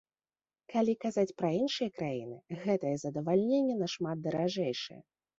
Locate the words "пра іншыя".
1.41-1.89